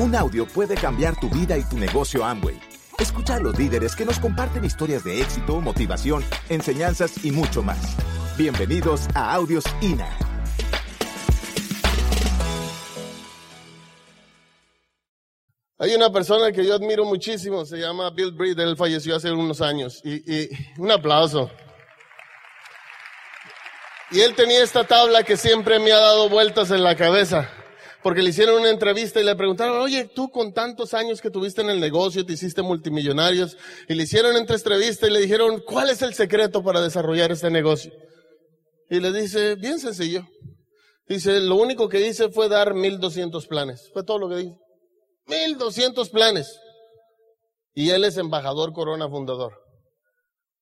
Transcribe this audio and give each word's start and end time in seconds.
Un 0.00 0.14
audio 0.14 0.46
puede 0.46 0.76
cambiar 0.76 1.18
tu 1.18 1.28
vida 1.28 1.58
y 1.58 1.64
tu 1.64 1.76
negocio 1.76 2.24
Amway. 2.24 2.56
Escucha 3.00 3.34
a 3.34 3.40
los 3.40 3.58
líderes 3.58 3.96
que 3.96 4.04
nos 4.04 4.20
comparten 4.20 4.64
historias 4.64 5.02
de 5.02 5.20
éxito, 5.20 5.60
motivación, 5.60 6.24
enseñanzas 6.48 7.24
y 7.24 7.32
mucho 7.32 7.64
más. 7.64 7.96
Bienvenidos 8.36 9.08
a 9.16 9.34
Audios 9.34 9.64
INA. 9.80 10.08
Hay 15.80 15.96
una 15.96 16.12
persona 16.12 16.52
que 16.52 16.64
yo 16.64 16.74
admiro 16.74 17.04
muchísimo, 17.04 17.64
se 17.64 17.78
llama 17.78 18.10
Bill 18.10 18.30
Breed, 18.30 18.60
él 18.60 18.76
falleció 18.76 19.16
hace 19.16 19.32
unos 19.32 19.60
años. 19.60 20.00
Y, 20.04 20.32
y 20.32 20.48
un 20.78 20.92
aplauso. 20.92 21.50
Y 24.12 24.20
él 24.20 24.36
tenía 24.36 24.62
esta 24.62 24.84
tabla 24.84 25.24
que 25.24 25.36
siempre 25.36 25.80
me 25.80 25.90
ha 25.90 25.98
dado 25.98 26.28
vueltas 26.28 26.70
en 26.70 26.84
la 26.84 26.94
cabeza. 26.94 27.50
Porque 28.08 28.22
le 28.22 28.30
hicieron 28.30 28.58
una 28.58 28.70
entrevista 28.70 29.20
y 29.20 29.22
le 29.22 29.36
preguntaron, 29.36 29.82
oye, 29.82 30.06
tú 30.06 30.30
con 30.30 30.54
tantos 30.54 30.94
años 30.94 31.20
que 31.20 31.28
tuviste 31.28 31.60
en 31.60 31.68
el 31.68 31.78
negocio, 31.78 32.24
te 32.24 32.32
hiciste 32.32 32.62
multimillonarios, 32.62 33.58
y 33.86 33.92
le 33.92 34.04
hicieron 34.04 34.34
entre 34.34 34.56
entrevista 34.56 35.06
y 35.06 35.10
le 35.10 35.20
dijeron, 35.20 35.62
¿cuál 35.66 35.90
es 35.90 36.00
el 36.00 36.14
secreto 36.14 36.64
para 36.64 36.80
desarrollar 36.80 37.32
este 37.32 37.50
negocio? 37.50 37.92
Y 38.88 39.00
le 39.00 39.12
dice, 39.12 39.56
bien 39.56 39.78
sencillo. 39.78 40.26
Dice, 41.06 41.38
lo 41.40 41.56
único 41.56 41.90
que 41.90 42.08
hice 42.08 42.30
fue 42.30 42.48
dar 42.48 42.72
1200 42.72 43.46
planes. 43.46 43.90
Fue 43.92 44.02
todo 44.02 44.18
lo 44.18 44.30
que 44.30 44.36
dice. 44.36 44.56
1200 45.26 46.08
planes. 46.08 46.58
Y 47.74 47.90
él 47.90 48.04
es 48.04 48.16
embajador 48.16 48.72
Corona 48.72 49.10
fundador. 49.10 49.52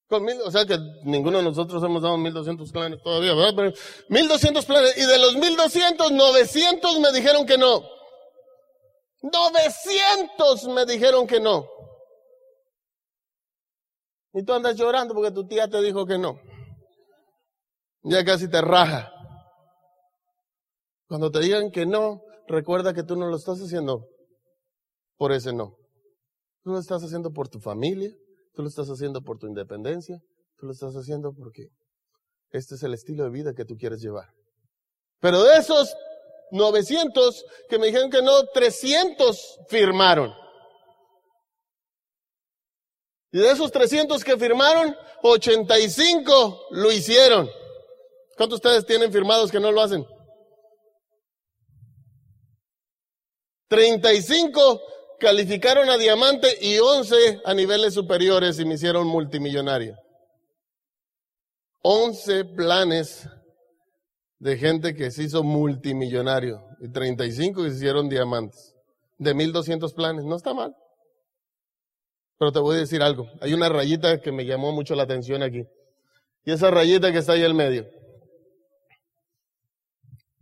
Con 0.09 0.25
o 0.45 0.51
sea 0.53 0.65
que 0.65 0.79
ninguno 1.05 1.39
de 1.39 1.45
nosotros 1.45 1.83
hemos 1.83 2.03
dado 2.03 2.17
1200 2.17 2.71
planes 2.71 3.03
todavía, 3.03 3.35
¿verdad? 3.35 3.55
Pero 3.57 3.73
1200 4.09 4.65
planes. 4.65 4.97
Y 4.97 5.05
de 5.05 5.19
los 5.19 5.37
1200, 5.37 6.13
900 6.13 7.01
me 7.01 7.13
dijeron 7.13 7.45
que 7.45 7.59
no. 7.59 7.83
900 9.23 10.69
me 10.69 10.87
dijeron 10.87 11.27
que 11.27 11.41
no. 11.41 11.67
Y 14.33 14.45
tú 14.45 14.53
andas 14.53 14.77
llorando 14.77 15.15
porque 15.15 15.33
tu 15.33 15.47
tía 15.49 15.69
te 15.69 15.83
dijo 15.83 16.07
que 16.07 16.19
no. 16.19 16.39
Ya 18.03 18.25
casi 18.25 18.49
te 18.49 18.61
raja. 18.61 19.13
Cuando 21.09 21.31
te 21.31 21.41
digan 21.41 21.71
que 21.71 21.87
no, 21.87 22.23
recuerda 22.47 22.95
que 22.95 23.03
tú 23.03 23.17
no 23.17 23.27
lo 23.27 23.37
estás 23.37 23.59
haciendo 23.61 24.07
por 25.17 25.33
ese 25.33 25.53
no. 25.53 25.77
Tú 26.63 26.71
lo 26.71 26.79
estás 26.79 27.03
haciendo 27.03 27.33
por 27.33 27.49
tu 27.49 27.59
familia, 27.61 28.13
tú 28.57 28.63
lo 28.63 28.69
estás 28.69 28.89
haciendo 28.89 29.21
por 29.21 29.39
tu 29.39 29.47
independencia, 29.47 30.19
tú 30.57 30.67
lo 30.67 30.73
estás 30.73 30.95
haciendo 30.95 31.33
porque 31.35 31.69
este 32.51 32.75
es 32.75 32.83
el 32.83 32.95
estilo 32.95 33.25
de 33.25 33.31
vida 33.31 33.53
que 33.55 33.67
tú 33.67 33.77
quieres 33.77 34.01
llevar. 34.01 34.31
Pero 35.21 35.43
de 35.43 35.59
esos 35.59 35.95
900 36.53 37.45
que 37.69 37.79
me 37.79 37.89
dijeron 37.89 38.11
que 38.11 38.23
no, 38.23 38.45
300 38.55 39.59
firmaron. 39.69 40.33
Y 43.31 43.41
de 43.41 43.51
esos 43.51 43.71
300 43.71 44.25
que 44.25 44.39
firmaron, 44.39 44.97
85 45.23 46.69
lo 46.71 46.91
hicieron. 46.91 47.51
¿Cuántos 48.39 48.61
de 48.63 48.69
ustedes 48.69 48.87
tienen 48.87 49.13
firmados 49.13 49.51
que 49.51 49.61
no 49.61 49.71
lo 49.71 49.83
hacen? 49.83 50.07
35 53.69 54.81
calificaron 55.19 55.89
a 55.91 55.97
diamante 55.97 56.49
y 56.61 56.79
11 56.79 57.43
a 57.45 57.55
niveles 57.55 57.95
superiores 57.95 58.59
y 58.59 58.65
me 58.65 58.75
hicieron 58.75 59.07
multimillonaria. 59.07 59.99
11 61.83 62.45
planes 62.47 63.29
de 64.39 64.59
gente 64.59 64.95
que 64.95 65.11
se 65.11 65.25
hizo 65.25 65.43
multimillonario 65.43 66.63
y 66.81 66.91
35 66.91 67.63
que 67.63 67.71
se 67.71 67.77
hicieron 67.77 68.09
diamantes. 68.09 68.75
De 69.19 69.35
1200 69.35 69.95
planes, 69.95 70.25
no 70.25 70.37
está 70.37 70.53
mal. 70.53 70.75
Pero 72.39 72.53
te 72.53 72.59
voy 72.59 72.77
a 72.77 72.81
decir 72.81 73.03
algo, 73.03 73.27
hay 73.41 73.55
una 73.55 73.69
rayita 73.69 74.21
que 74.21 74.31
me 74.31 74.45
llamó 74.45 74.73
mucho 74.73 74.95
la 74.95 75.05
atención 75.05 75.43
aquí. 75.43 75.65
Y 76.45 76.53
esa 76.53 76.71
rayita 76.71 77.11
que 77.13 77.19
está 77.19 77.33
ahí 77.33 77.45
al 77.45 77.55
medio. 77.55 77.89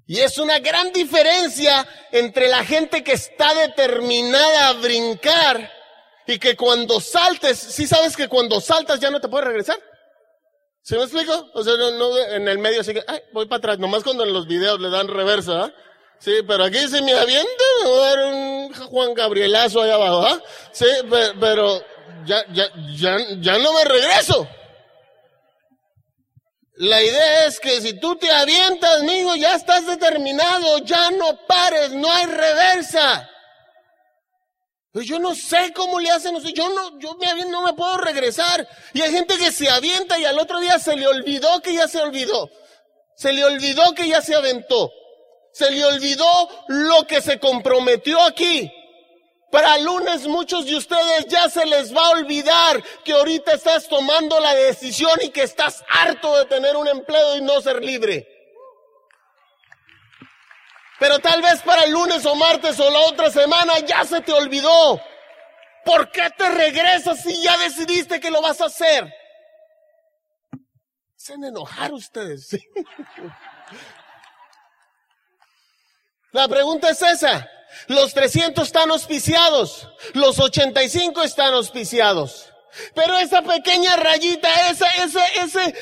Y 0.07 0.21
es 0.21 0.39
una 0.39 0.59
gran 0.59 0.93
diferencia 0.93 1.87
entre 2.13 2.49
la 2.49 2.65
gente 2.65 3.03
que 3.03 3.13
está 3.13 3.55
determinada 3.55 4.69
a 4.69 4.73
brincar 4.75 5.71
y 6.27 6.39
que 6.39 6.57
cuando 6.57 7.01
saltes, 7.01 7.59
sí 7.59 7.87
sabes 7.87 8.17
que 8.17 8.29
cuando 8.29 8.61
saltas 8.61 9.01
ya 9.01 9.11
no 9.11 9.21
te 9.21 9.29
puedes 9.29 9.47
regresar. 9.47 9.79
¿Se 10.83 10.97
me 10.97 11.05
explico? 11.05 11.51
O 11.55 11.65
sea, 11.65 11.75
no, 11.77 12.19
en 12.19 12.47
el 12.47 12.59
medio 12.59 12.83
así 12.83 12.93
que, 12.93 13.03
ay, 13.07 13.21
voy 13.33 13.47
para 13.47 13.59
atrás, 13.59 13.79
nomás 13.79 14.03
cuando 14.03 14.25
en 14.25 14.35
los 14.35 14.47
videos 14.47 14.79
le 14.81 14.91
dan 14.91 15.09
reversa, 15.09 15.65
¿ah? 15.65 15.75
Sí, 16.19 16.33
pero 16.47 16.65
aquí 16.65 16.79
se 16.89 17.01
me 17.03 17.13
avienta, 17.15 17.65
me 17.83 17.89
voy 17.89 18.01
a 18.01 18.17
dar 18.17 18.27
un 18.27 18.75
Juan 18.75 19.15
Gabrielazo 19.15 19.81
allá 19.81 19.95
abajo, 19.95 20.27
¿ah? 20.27 20.43
Sí, 20.73 20.87
pero, 21.11 21.41
pero 21.41 21.83
ya, 22.27 22.45
ya, 22.53 22.69
ya, 22.95 23.17
ya 23.41 23.59
no 23.59 23.73
me 23.73 23.85
regreso. 23.85 24.47
La 26.77 27.01
idea 27.01 27.47
es 27.47 27.61
que 27.61 27.81
si 27.81 28.01
tú 28.01 28.17
te 28.17 28.31
avientas, 28.31 29.01
amigo, 29.01 29.37
ya 29.37 29.55
estás 29.55 29.87
determinado, 29.87 30.79
ya 30.79 31.11
no 31.13 31.47
pares, 31.47 31.93
no 31.93 32.11
hay 32.11 32.27
reversa. 32.27 33.31
Pues 34.91 35.07
yo 35.07 35.19
no 35.19 35.35
sé 35.35 35.73
cómo 35.73 36.01
le 36.01 36.11
hacen, 36.11 36.41
yo 36.41 36.69
no, 36.69 36.99
yo 36.99 37.15
me 37.15 37.45
no 37.47 37.63
me 37.63 37.75
puedo 37.75 37.97
regresar. 37.99 38.67
Y 38.93 39.03
hay 39.03 39.13
gente 39.13 39.37
que 39.39 39.53
se 39.53 39.69
avienta 39.71 40.19
y 40.19 40.25
al 40.25 40.39
otro 40.39 40.61
día 40.61 40.79
se 40.79 40.97
le 40.97 41.07
olvidó 41.07 41.61
que 41.61 41.75
ya 41.75 41.87
se 41.87 42.01
olvidó. 42.01 42.51
Se 43.17 43.33
le 43.33 43.45
olvidó 43.45 43.93
que 43.95 44.09
ya 44.09 44.21
se 44.21 44.35
aventó. 44.35 44.91
Se 45.53 45.71
le 45.71 45.85
olvidó 45.85 46.27
lo 46.69 47.07
que 47.07 47.21
se 47.23 47.39
comprometió 47.39 48.21
aquí. 48.23 48.71
Para 49.55 49.79
lunes 49.79 50.27
muchos 50.27 50.67
de 50.67 50.75
ustedes 50.75 51.27
ya 51.29 51.49
se 51.49 51.65
les 51.65 51.95
va 51.95 52.05
a 52.05 52.11
olvidar 52.11 52.83
que 53.05 53.13
ahorita 53.13 53.53
estás 53.53 53.87
tomando 53.87 54.41
la 54.41 54.53
decisión 54.53 55.17
y 55.23 55.31
que 55.31 55.45
estás 55.45 55.85
harto 55.89 56.37
de 56.39 56.47
tener 56.47 56.77
un 56.77 56.89
empleo 56.89 57.37
y 57.37 57.41
no 57.41 57.61
ser 57.61 57.81
libre. 57.81 58.27
Pero 60.99 61.21
tal 61.21 61.41
vez 61.41 61.63
para 61.63 61.85
el 61.85 61.93
lunes 61.93 62.27
o 62.27 62.35
martes 62.35 62.81
o 62.81 62.91
la 62.91 62.99
otra 63.03 63.31
semana 63.31 63.79
ya 63.79 64.03
se 64.05 64.21
te 64.23 64.33
olvidó. 64.33 65.01
¿Por 65.85 66.11
qué 66.11 66.31
te 66.37 66.51
regresas 66.51 67.23
si 67.23 67.41
ya 67.41 67.57
decidiste 67.59 68.19
que 68.19 68.33
lo 68.33 68.43
vas 68.43 68.61
a 68.61 68.65
hacer? 68.65 69.09
Se 71.15 71.35
han 71.35 71.45
enojar 71.45 71.93
ustedes. 71.93 72.49
La 76.33 76.49
pregunta 76.49 76.91
es 76.91 77.01
esa. 77.01 77.49
Los 77.89 78.15
300 78.15 78.67
están 78.67 78.91
auspiciados, 78.91 79.89
los 80.15 80.39
85 80.39 81.23
están 81.23 81.55
auspiciados. 81.55 82.51
Pero 82.95 83.17
esa 83.19 83.43
pequeña 83.43 83.97
rayita, 83.97 84.71
esa, 84.71 84.89
esa, 84.91 85.27
esa, 85.27 85.73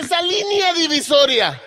esa 0.00 0.22
línea 0.22 0.72
divisoria, 0.72 1.60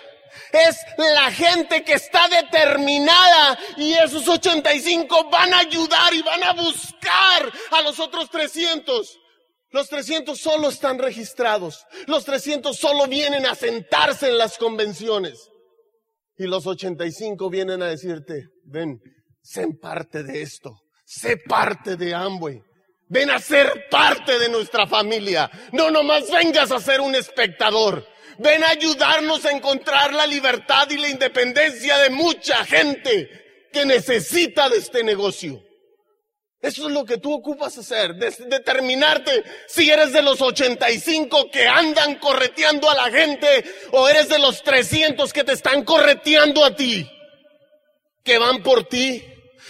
es 0.52 0.76
la 0.96 1.30
gente 1.30 1.84
que 1.84 1.94
está 1.94 2.28
determinada 2.28 3.58
y 3.76 3.92
esos 3.92 4.26
85 4.26 5.30
van 5.30 5.52
a 5.52 5.58
ayudar 5.60 6.12
y 6.14 6.22
van 6.22 6.42
a 6.42 6.52
buscar 6.52 7.52
a 7.70 7.82
los 7.82 7.98
otros 8.00 8.30
300. 8.30 9.18
Los 9.70 9.88
300 9.88 10.38
solo 10.38 10.70
están 10.70 10.98
registrados. 10.98 11.86
Los 12.06 12.24
300 12.24 12.76
solo 12.76 13.06
vienen 13.06 13.44
a 13.46 13.54
sentarse 13.54 14.28
en 14.28 14.38
las 14.38 14.56
convenciones. 14.56 15.50
Y 16.38 16.44
los 16.44 16.66
85 16.66 17.50
vienen 17.50 17.82
a 17.82 17.88
decirte, 17.88 18.48
ven, 18.64 19.00
sé 19.42 19.66
parte 19.80 20.22
de 20.22 20.42
esto, 20.42 20.80
sé 21.04 21.36
parte 21.36 21.96
de 21.96 22.14
Amway. 22.14 22.62
Ven 23.10 23.30
a 23.30 23.38
ser 23.38 23.88
parte 23.90 24.38
de 24.38 24.50
nuestra 24.50 24.86
familia. 24.86 25.50
No 25.72 25.90
nomás 25.90 26.30
vengas 26.30 26.70
a 26.70 26.78
ser 26.78 27.00
un 27.00 27.14
espectador. 27.14 28.06
Ven 28.38 28.62
a 28.62 28.68
ayudarnos 28.68 29.44
a 29.46 29.50
encontrar 29.50 30.12
la 30.12 30.26
libertad 30.26 30.88
y 30.90 30.98
la 30.98 31.08
independencia 31.08 31.98
de 31.98 32.10
mucha 32.10 32.64
gente 32.64 33.28
que 33.72 33.84
necesita 33.84 34.68
de 34.68 34.78
este 34.78 35.02
negocio. 35.02 35.62
Eso 36.60 36.88
es 36.88 36.92
lo 36.92 37.04
que 37.04 37.18
tú 37.18 37.32
ocupas 37.32 37.78
hacer, 37.78 38.14
determinarte 38.16 39.44
si 39.68 39.88
eres 39.90 40.12
de 40.12 40.22
los 40.22 40.40
85 40.40 41.50
que 41.52 41.68
andan 41.68 42.16
correteando 42.16 42.90
a 42.90 42.96
la 42.96 43.10
gente 43.10 43.64
o 43.92 44.08
eres 44.08 44.28
de 44.28 44.40
los 44.40 44.62
300 44.64 45.32
que 45.32 45.44
te 45.44 45.52
están 45.52 45.84
correteando 45.84 46.64
a 46.64 46.74
ti, 46.74 47.08
que 48.22 48.38
van 48.38 48.62
por 48.62 48.88
ti 48.88 49.22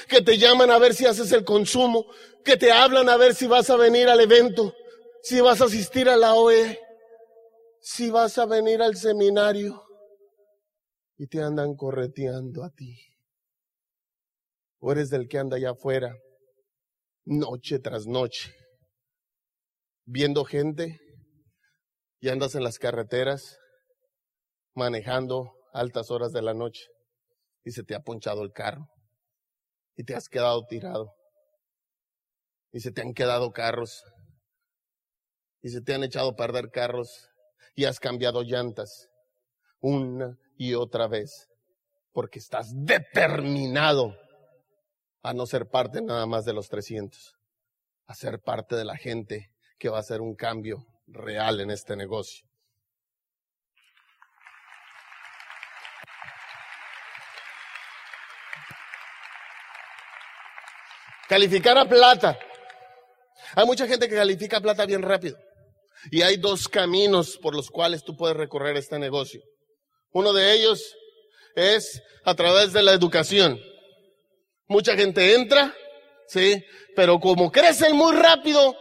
que 0.06 0.22
te 0.22 0.38
llaman 0.38 0.70
a 0.70 0.78
ver 0.78 0.94
si 0.94 1.06
haces 1.06 1.32
el 1.32 1.44
consumo, 1.44 2.06
que 2.44 2.56
te 2.56 2.70
hablan 2.70 3.08
a 3.08 3.16
ver 3.16 3.34
si 3.34 3.46
vas 3.46 3.70
a 3.70 3.76
venir 3.76 4.08
al 4.08 4.20
evento, 4.20 4.74
si 5.22 5.40
vas 5.40 5.60
a 5.60 5.64
asistir 5.64 6.08
a 6.08 6.16
la 6.16 6.34
OE, 6.34 6.78
si 7.80 8.10
vas 8.10 8.38
a 8.38 8.46
venir 8.46 8.82
al 8.82 8.96
seminario 8.96 9.82
y 11.16 11.26
te 11.26 11.42
andan 11.42 11.74
correteando 11.74 12.64
a 12.64 12.70
ti. 12.70 12.96
O 14.80 14.92
eres 14.92 15.10
del 15.10 15.28
que 15.28 15.38
anda 15.38 15.56
allá 15.56 15.70
afuera, 15.70 16.16
noche 17.24 17.80
tras 17.80 18.06
noche, 18.06 18.54
viendo 20.04 20.44
gente 20.44 21.00
y 22.20 22.28
andas 22.28 22.54
en 22.54 22.62
las 22.62 22.78
carreteras 22.78 23.58
manejando 24.74 25.52
altas 25.72 26.10
horas 26.10 26.32
de 26.32 26.42
la 26.42 26.54
noche 26.54 26.86
y 27.69 27.70
se 27.70 27.85
te 27.85 27.94
ha 27.94 28.00
ponchado 28.00 28.43
el 28.43 28.50
carro 28.50 28.88
y 29.94 30.03
te 30.03 30.15
has 30.15 30.31
quedado 30.31 30.65
tirado. 30.65 31.15
Y 32.73 32.81
se 32.81 32.93
te 32.93 33.03
han 33.03 33.12
quedado 33.12 33.53
carros. 33.53 34.05
Y 35.61 35.69
se 35.69 35.82
te 35.82 35.93
han 35.93 36.03
echado 36.03 36.31
a 36.31 36.37
perder 36.37 36.70
carros. 36.70 37.29
Y 37.75 37.85
has 37.85 38.00
cambiado 38.00 38.43
llantas. 38.43 39.11
Una 39.81 40.38
y 40.56 40.73
otra 40.73 41.09
vez. 41.09 41.50
Porque 42.12 42.38
estás 42.38 42.73
determinado 42.75 44.17
a 45.23 45.35
no 45.35 45.44
ser 45.44 45.69
parte 45.69 46.00
nada 46.00 46.25
más 46.25 46.47
de 46.47 46.55
los 46.55 46.70
300. 46.70 47.37
A 48.06 48.15
ser 48.15 48.41
parte 48.41 48.76
de 48.76 48.87
la 48.87 48.97
gente 48.97 49.53
que 49.79 49.91
va 49.91 49.99
a 49.99 50.00
hacer 50.00 50.23
un 50.23 50.35
cambio 50.35 50.87
real 51.06 51.61
en 51.61 51.70
este 51.70 51.97
negocio. 51.97 52.47
Calificar 61.28 61.76
a 61.76 61.84
plata. 61.84 62.38
Hay 63.54 63.66
mucha 63.66 63.86
gente 63.86 64.08
que 64.08 64.14
califica 64.14 64.60
plata 64.60 64.86
bien 64.86 65.02
rápido. 65.02 65.36
Y 66.10 66.22
hay 66.22 66.36
dos 66.36 66.69
caminos 66.69 67.36
por 67.36 67.54
los 67.54 67.70
cuales 67.70 68.02
tú 68.02 68.16
puedes 68.16 68.36
recorrer 68.36 68.76
este 68.76 68.98
negocio. 68.98 69.42
Uno 70.12 70.32
de 70.32 70.52
ellos 70.54 70.94
es 71.54 72.02
a 72.25 72.34
través 72.34 72.72
de 72.72 72.82
la 72.82 72.92
educación. 72.92 73.60
Mucha 74.69 74.94
gente 74.96 75.34
entra, 75.34 75.75
sí, 76.28 76.62
pero 76.94 77.19
como 77.19 77.50
crecen 77.50 77.96
muy 77.96 78.14
rápido, 78.14 78.76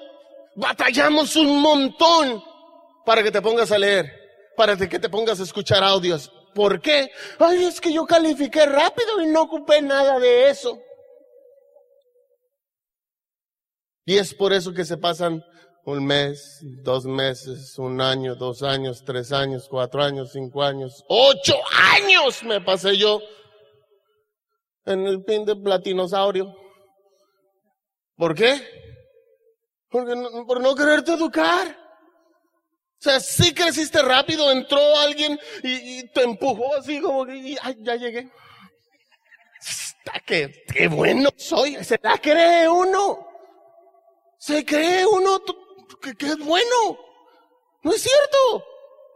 batallamos 0.55 1.35
un 1.35 1.61
montón 1.61 2.43
para 3.05 3.23
que 3.23 3.31
te 3.31 3.41
pongas 3.41 3.71
a 3.71 3.77
leer, 3.77 4.11
para 4.55 4.77
que 4.77 5.00
te 5.00 5.09
pongas 5.09 5.39
a 5.39 5.43
escuchar 5.43 5.83
audios. 5.83 6.31
¿Por 6.53 6.81
qué? 6.81 7.09
Ay, 7.39 7.65
es 7.65 7.81
que 7.81 7.91
yo 7.91 8.05
califiqué 8.05 8.65
rápido 8.65 9.21
y 9.21 9.27
no 9.27 9.43
ocupé 9.43 9.81
nada 9.81 10.19
de 10.19 10.50
eso. 10.50 10.77
Y 14.07 14.18
es 14.18 14.33
por 14.33 14.54
eso 14.54 14.74
que 14.74 14.86
se 14.86 14.95
pasan 14.95 15.44
un 15.83 16.06
mes, 16.06 16.59
dos 16.62 17.04
meses, 17.04 17.77
un 17.77 18.00
año, 18.00 18.36
dos 18.36 18.63
años, 18.63 19.04
tres 19.06 19.33
años, 19.33 19.68
cuatro 19.69 20.01
años, 20.01 20.31
cinco 20.31 20.63
años, 20.63 21.04
ocho 21.09 21.56
años 21.94 22.42
me 22.44 22.62
pasé 22.62 22.95
yo 22.95 23.19
en 24.86 25.06
el 25.06 25.25
pin 25.25 25.44
de 25.44 25.57
platinosaurio. 25.57 26.56
¿Por 28.15 28.33
qué? 28.33 28.62
Porque 29.89 30.13
por 30.48 30.62
no 30.62 30.74
quererte 30.74 31.12
educar. 31.12 31.68
O 31.68 33.01
sea, 33.01 33.19
sí 33.19 33.53
creciste 33.53 34.01
rápido, 34.01 34.50
entró 34.51 34.80
alguien 35.00 35.38
y, 35.63 36.07
te 36.13 36.24
empujó 36.24 36.75
así 36.75 37.01
como 37.01 37.25
que 37.25 37.36
y, 37.36 37.57
ay, 37.62 37.75
ya 37.81 37.95
llegué. 37.98 38.31
Está 39.60 40.18
que, 40.25 40.63
qué 40.74 40.88
bueno 40.88 41.30
soy, 41.36 41.75
se 41.83 42.00
la 42.01 42.18
cree 42.19 42.69
uno. 42.69 43.26
Se 44.38 44.66
cree 44.66 45.06
uno 45.06 45.42
que, 46.01 46.16
que 46.16 46.28
es 46.28 46.38
bueno. 46.39 47.00
No 47.84 47.92
es 47.92 48.01
cierto. 48.01 48.66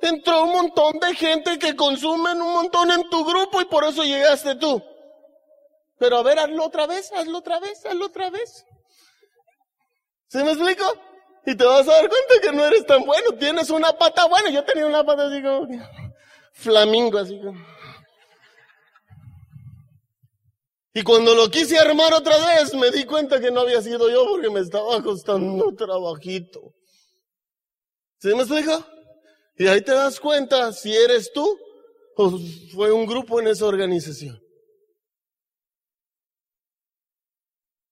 Entró 0.02 0.44
un 0.44 0.52
montón 0.52 1.00
de 1.00 1.14
gente 1.16 1.60
que 1.60 1.76
consumen 1.76 2.42
un 2.42 2.54
montón 2.54 2.90
en 2.92 3.08
tu 3.10 3.24
grupo 3.24 3.62
y 3.62 3.66
por 3.66 3.84
eso 3.84 4.04
llegaste 4.04 4.56
tú. 4.56 4.84
Pero 6.00 6.18
a 6.18 6.24
ver, 6.24 6.40
hazlo 6.40 6.66
otra 6.66 6.88
vez, 6.88 7.12
hazlo 7.14 7.38
otra 7.38 7.60
vez, 7.60 7.86
hazlo 7.86 8.08
otra 8.08 8.32
vez. 8.32 8.66
¿Sí 10.28 10.40
me 10.40 10.52
explico? 10.52 10.86
Y 11.46 11.56
te 11.56 11.64
vas 11.64 11.88
a 11.88 11.92
dar 11.92 12.10
cuenta 12.10 12.34
que 12.42 12.52
no 12.52 12.66
eres 12.66 12.86
tan 12.86 13.06
bueno. 13.06 13.34
Tienes 13.34 13.70
una 13.70 13.92
pata 13.94 14.26
buena. 14.26 14.50
Yo 14.50 14.64
tenía 14.64 14.88
una 14.88 15.04
pata 15.04 15.28
así 15.28 15.42
como 15.44 15.68
flamingo, 16.54 17.20
así 17.20 17.40
como. 17.40 17.60
Y 20.94 21.04
cuando 21.04 21.34
lo 21.34 21.50
quise 21.50 21.80
armar 21.80 22.14
otra 22.14 22.36
vez, 22.38 22.74
me 22.74 22.92
di 22.92 23.06
cuenta 23.06 23.40
que 23.40 23.50
no 23.50 23.62
había 23.62 23.82
sido 23.82 24.10
yo 24.10 24.26
porque 24.26 24.50
me 24.50 24.60
estaba 24.60 25.02
costando 25.02 25.74
trabajito. 25.76 26.74
¿Sí 28.20 28.30
me 28.36 28.44
explico? 28.44 28.86
Y 29.58 29.68
ahí 29.68 29.82
te 29.82 29.94
das 29.94 30.20
cuenta 30.20 30.72
si 30.74 30.94
eres 30.94 31.32
tú 31.34 31.58
o 32.18 32.38
fue 32.74 32.92
un 32.92 33.06
grupo 33.06 33.40
en 33.40 33.48
esa 33.48 33.66
organización. 33.66 34.40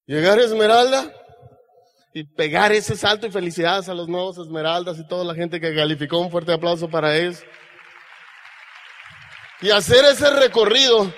Llegar 0.06 0.38
a 0.38 0.42
Esmeralda 0.42 1.14
y 2.12 2.24
pegar 2.24 2.72
ese 2.72 2.96
salto 2.96 3.26
y 3.26 3.30
felicidades 3.30 3.88
a 3.88 3.94
los 3.94 4.08
nuevos 4.08 4.36
Esmeraldas 4.38 4.98
y 4.98 5.06
toda 5.06 5.24
la 5.24 5.34
gente 5.34 5.60
que 5.60 5.74
calificó. 5.74 6.18
Un 6.18 6.30
fuerte 6.30 6.52
aplauso 6.52 6.88
para 6.90 7.16
ellos. 7.16 7.42
Y 9.62 9.70
hacer 9.70 10.04
ese 10.04 10.28
recorrido 10.30 11.12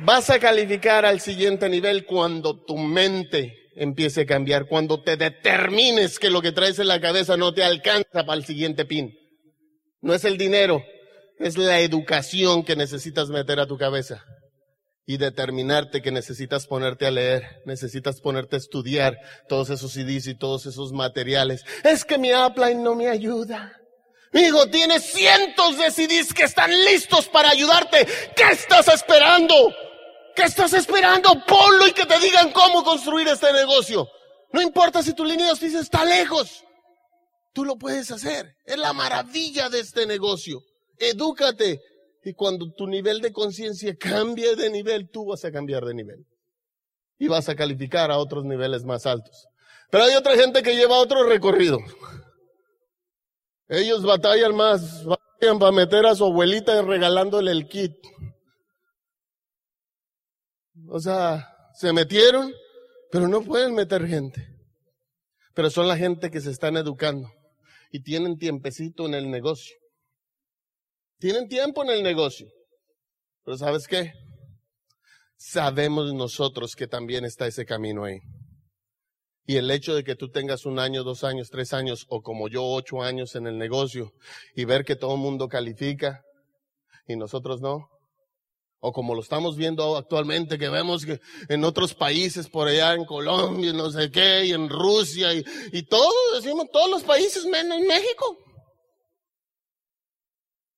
Vas 0.00 0.30
a 0.30 0.38
calificar 0.38 1.04
al 1.04 1.20
siguiente 1.20 1.68
nivel 1.68 2.06
cuando 2.06 2.64
tu 2.64 2.76
mente 2.76 3.70
empiece 3.74 4.22
a 4.22 4.26
cambiar, 4.26 4.66
cuando 4.66 5.02
te 5.02 5.16
determines 5.16 6.20
que 6.20 6.30
lo 6.30 6.40
que 6.40 6.52
traes 6.52 6.78
en 6.78 6.86
la 6.86 7.00
cabeza 7.00 7.36
no 7.36 7.52
te 7.52 7.64
alcanza 7.64 8.24
para 8.24 8.34
el 8.34 8.44
siguiente 8.44 8.84
pin. 8.84 9.12
No 10.00 10.14
es 10.14 10.24
el 10.24 10.38
dinero, 10.38 10.84
es 11.40 11.58
la 11.58 11.80
educación 11.80 12.64
que 12.64 12.76
necesitas 12.76 13.28
meter 13.28 13.58
a 13.58 13.66
tu 13.66 13.76
cabeza 13.76 14.24
y 15.04 15.16
determinarte 15.16 16.00
que 16.00 16.12
necesitas 16.12 16.68
ponerte 16.68 17.06
a 17.06 17.10
leer, 17.10 17.42
necesitas 17.64 18.20
ponerte 18.20 18.54
a 18.54 18.58
estudiar 18.58 19.16
todos 19.48 19.70
esos 19.70 19.92
CDs 19.92 20.28
y 20.28 20.36
todos 20.36 20.66
esos 20.66 20.92
materiales. 20.92 21.64
Es 21.82 22.04
que 22.04 22.18
mi 22.18 22.32
upline 22.32 22.84
no 22.84 22.94
me 22.94 23.08
ayuda. 23.08 23.72
Hijo, 24.32 24.68
tienes 24.68 25.04
cientos 25.04 25.76
de 25.76 25.90
CDs 25.90 26.32
que 26.32 26.44
están 26.44 26.70
listos 26.84 27.26
para 27.26 27.50
ayudarte. 27.50 28.06
¿Qué 28.36 28.44
estás 28.52 28.86
esperando? 28.88 29.54
¿Qué 30.38 30.44
estás 30.44 30.72
esperando? 30.72 31.30
Ponlo 31.48 31.88
y 31.88 31.92
que 31.92 32.06
te 32.06 32.16
digan 32.20 32.52
cómo 32.52 32.84
construir 32.84 33.26
este 33.26 33.52
negocio. 33.52 34.08
No 34.52 34.62
importa 34.62 35.02
si 35.02 35.12
tu 35.12 35.24
línea 35.24 35.46
de 35.46 35.50
auspicio 35.50 35.80
está 35.80 36.04
lejos. 36.04 36.64
Tú 37.52 37.64
lo 37.64 37.76
puedes 37.76 38.12
hacer. 38.12 38.54
Es 38.64 38.78
la 38.78 38.92
maravilla 38.92 39.68
de 39.68 39.80
este 39.80 40.06
negocio. 40.06 40.62
Edúcate. 40.96 41.82
Y 42.22 42.34
cuando 42.34 42.70
tu 42.72 42.86
nivel 42.86 43.20
de 43.20 43.32
conciencia 43.32 43.96
cambie 43.96 44.54
de 44.54 44.70
nivel, 44.70 45.10
tú 45.10 45.26
vas 45.26 45.44
a 45.44 45.50
cambiar 45.50 45.84
de 45.84 45.94
nivel. 45.94 46.24
Y 47.18 47.26
vas 47.26 47.48
a 47.48 47.56
calificar 47.56 48.12
a 48.12 48.18
otros 48.18 48.44
niveles 48.44 48.84
más 48.84 49.06
altos. 49.06 49.48
Pero 49.90 50.04
hay 50.04 50.14
otra 50.14 50.36
gente 50.36 50.62
que 50.62 50.76
lleva 50.76 51.00
otro 51.00 51.24
recorrido. 51.24 51.80
Ellos 53.66 54.04
batallan 54.04 54.54
más, 54.54 55.04
batallan 55.04 55.58
para 55.58 55.72
meter 55.72 56.06
a 56.06 56.14
su 56.14 56.26
abuelita 56.26 56.80
regalándole 56.82 57.50
el 57.50 57.66
kit. 57.66 57.96
O 60.90 61.00
sea, 61.00 61.54
se 61.74 61.92
metieron, 61.92 62.52
pero 63.10 63.28
no 63.28 63.42
pueden 63.42 63.74
meter 63.74 64.06
gente. 64.06 64.46
Pero 65.54 65.70
son 65.70 65.86
la 65.86 65.96
gente 65.96 66.30
que 66.30 66.40
se 66.40 66.50
están 66.50 66.76
educando 66.76 67.30
y 67.90 68.02
tienen 68.02 68.38
tiempecito 68.38 69.06
en 69.06 69.14
el 69.14 69.30
negocio. 69.30 69.76
Tienen 71.18 71.48
tiempo 71.48 71.82
en 71.82 71.90
el 71.90 72.02
negocio. 72.02 72.48
Pero 73.44 73.58
¿sabes 73.58 73.86
qué? 73.86 74.12
Sabemos 75.36 76.14
nosotros 76.14 76.74
que 76.74 76.86
también 76.86 77.24
está 77.24 77.46
ese 77.46 77.66
camino 77.66 78.04
ahí. 78.04 78.20
Y 79.44 79.56
el 79.56 79.70
hecho 79.70 79.94
de 79.94 80.04
que 80.04 80.14
tú 80.14 80.30
tengas 80.30 80.66
un 80.66 80.78
año, 80.78 81.04
dos 81.04 81.24
años, 81.24 81.48
tres 81.50 81.72
años, 81.72 82.06
o 82.08 82.22
como 82.22 82.48
yo, 82.48 82.64
ocho 82.64 83.02
años 83.02 83.34
en 83.34 83.46
el 83.46 83.58
negocio, 83.58 84.12
y 84.54 84.64
ver 84.64 84.84
que 84.84 84.96
todo 84.96 85.14
el 85.14 85.20
mundo 85.20 85.48
califica 85.48 86.22
y 87.06 87.16
nosotros 87.16 87.60
no, 87.60 87.88
o 88.80 88.92
como 88.92 89.14
lo 89.14 89.20
estamos 89.20 89.56
viendo 89.56 89.96
actualmente, 89.96 90.58
que 90.58 90.68
vemos 90.68 91.04
que 91.04 91.20
en 91.48 91.64
otros 91.64 91.94
países, 91.94 92.48
por 92.48 92.68
allá 92.68 92.94
en 92.94 93.04
Colombia, 93.04 93.72
no 93.72 93.90
sé 93.90 94.10
qué, 94.10 94.46
y 94.46 94.52
en 94.52 94.68
Rusia, 94.68 95.34
y, 95.34 95.44
y 95.72 95.82
todos, 95.84 96.14
decimos, 96.34 96.66
todos 96.72 96.88
los 96.88 97.02
países 97.02 97.44
menos 97.46 97.78
en 97.78 97.86
México. 97.86 98.38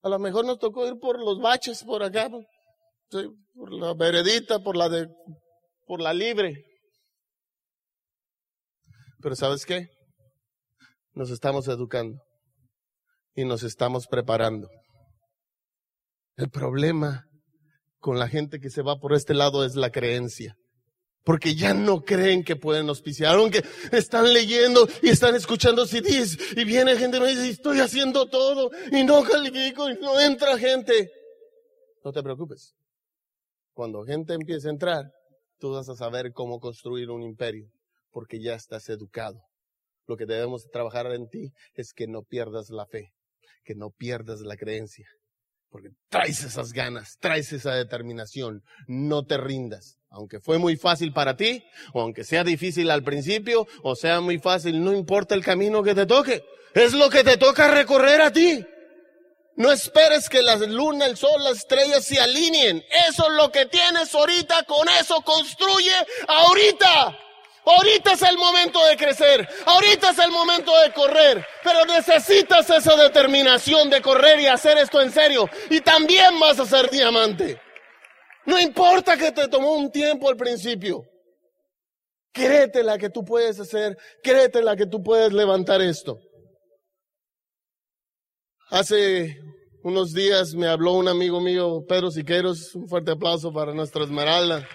A 0.03 0.09
lo 0.09 0.17
mejor 0.17 0.45
nos 0.45 0.57
tocó 0.57 0.87
ir 0.87 0.97
por 0.99 1.19
los 1.19 1.39
baches 1.39 1.83
por 1.83 2.01
acá, 2.01 2.29
por 3.53 3.71
la 3.71 3.93
veredita, 3.93 4.59
por 4.59 4.75
la 4.75 4.89
de, 4.89 5.07
por 5.85 6.01
la 6.01 6.13
libre. 6.13 6.65
Pero 9.21 9.35
¿sabes 9.35 9.63
qué? 9.65 9.89
Nos 11.13 11.29
estamos 11.29 11.67
educando 11.67 12.19
y 13.35 13.45
nos 13.45 13.61
estamos 13.61 14.07
preparando. 14.07 14.67
El 16.35 16.49
problema 16.49 17.27
con 18.01 18.19
la 18.19 18.27
gente 18.27 18.59
que 18.59 18.69
se 18.69 18.81
va 18.81 18.99
por 18.99 19.13
este 19.13 19.33
lado 19.33 19.63
es 19.63 19.75
la 19.75 19.91
creencia. 19.91 20.57
Porque 21.23 21.53
ya 21.53 21.75
no 21.75 22.01
creen 22.01 22.43
que 22.43 22.55
pueden 22.55 22.89
auspiciar, 22.89 23.35
aunque 23.35 23.63
están 23.91 24.33
leyendo 24.33 24.87
y 25.03 25.09
están 25.09 25.35
escuchando 25.35 25.85
CDs 25.85 26.57
y 26.57 26.65
viene 26.65 26.97
gente 26.97 27.17
y 27.17 27.19
me 27.19 27.27
dice, 27.27 27.49
estoy 27.49 27.79
haciendo 27.79 28.27
todo 28.27 28.71
y 28.91 29.03
no 29.03 29.21
califico 29.23 29.87
y 29.89 29.99
no 29.99 30.19
entra 30.19 30.57
gente. 30.57 31.11
No 32.03 32.11
te 32.11 32.23
preocupes. 32.23 32.73
Cuando 33.73 34.03
gente 34.03 34.33
empiece 34.33 34.67
a 34.67 34.71
entrar, 34.71 35.05
tú 35.59 35.71
vas 35.71 35.87
a 35.89 35.95
saber 35.95 36.33
cómo 36.33 36.59
construir 36.59 37.11
un 37.11 37.21
imperio, 37.21 37.69
porque 38.09 38.41
ya 38.41 38.55
estás 38.55 38.89
educado. 38.89 39.39
Lo 40.07 40.17
que 40.17 40.25
debemos 40.25 40.67
trabajar 40.71 41.05
en 41.13 41.29
ti 41.29 41.53
es 41.75 41.93
que 41.93 42.07
no 42.07 42.23
pierdas 42.23 42.71
la 42.71 42.87
fe, 42.87 43.13
que 43.63 43.75
no 43.75 43.91
pierdas 43.91 44.41
la 44.41 44.57
creencia, 44.57 45.07
Porque 45.71 45.89
traes 46.09 46.43
esas 46.43 46.73
ganas, 46.73 47.17
traes 47.19 47.53
esa 47.53 47.73
determinación, 47.73 48.63
no 48.87 49.25
te 49.25 49.37
rindas. 49.37 49.97
Aunque 50.09 50.41
fue 50.41 50.57
muy 50.57 50.75
fácil 50.75 51.13
para 51.13 51.37
ti, 51.37 51.63
o 51.93 52.01
aunque 52.01 52.25
sea 52.25 52.43
difícil 52.43 52.91
al 52.91 53.03
principio, 53.03 53.65
o 53.81 53.95
sea 53.95 54.19
muy 54.19 54.37
fácil, 54.37 54.83
no 54.83 54.93
importa 54.93 55.33
el 55.33 55.43
camino 55.43 55.81
que 55.81 55.95
te 55.95 56.05
toque. 56.05 56.43
Es 56.73 56.93
lo 56.93 57.09
que 57.09 57.23
te 57.23 57.37
toca 57.37 57.73
recorrer 57.73 58.21
a 58.21 58.31
ti. 58.31 58.65
No 59.55 59.71
esperes 59.71 60.27
que 60.27 60.41
la 60.41 60.55
luna, 60.57 61.05
el 61.05 61.15
sol, 61.15 61.41
las 61.43 61.59
estrellas 61.59 62.03
se 62.03 62.19
alineen. 62.19 62.83
Eso 63.09 63.29
es 63.29 63.33
lo 63.37 63.51
que 63.51 63.65
tienes 63.67 64.13
ahorita, 64.13 64.63
con 64.63 64.87
eso 64.89 65.21
construye 65.21 65.93
ahorita. 66.27 67.17
Ahorita 67.63 68.13
es 68.13 68.21
el 68.23 68.37
momento 68.37 68.83
de 68.85 68.97
crecer, 68.97 69.47
ahorita 69.65 70.09
es 70.09 70.19
el 70.19 70.31
momento 70.31 70.71
de 70.81 70.91
correr, 70.93 71.45
pero 71.63 71.85
necesitas 71.85 72.67
esa 72.69 72.95
determinación 72.95 73.89
de 73.89 74.01
correr 74.01 74.39
y 74.39 74.47
hacer 74.47 74.79
esto 74.79 74.99
en 74.99 75.11
serio. 75.11 75.47
Y 75.69 75.81
también 75.81 76.39
vas 76.39 76.59
a 76.59 76.65
ser 76.65 76.89
diamante. 76.89 77.61
No 78.45 78.59
importa 78.59 79.15
que 79.15 79.31
te 79.31 79.47
tomó 79.47 79.73
un 79.73 79.91
tiempo 79.91 80.27
al 80.27 80.37
principio. 80.37 81.03
Créetela 82.33 82.97
que 82.97 83.09
tú 83.09 83.23
puedes 83.23 83.59
hacer, 83.59 83.95
créetela 84.23 84.75
que 84.75 84.87
tú 84.87 85.03
puedes 85.03 85.31
levantar 85.31 85.81
esto. 85.81 86.17
Hace 88.71 89.37
unos 89.83 90.13
días 90.13 90.53
me 90.55 90.67
habló 90.67 90.93
un 90.93 91.09
amigo 91.09 91.41
mío, 91.41 91.83
Pedro 91.87 92.09
Siqueiros, 92.09 92.73
un 92.73 92.87
fuerte 92.87 93.11
aplauso 93.11 93.51
para 93.51 93.73
nuestra 93.73 94.03
Esmeralda. 94.03 94.67